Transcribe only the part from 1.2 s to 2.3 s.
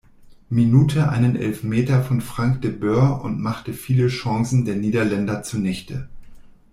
Elfmeter von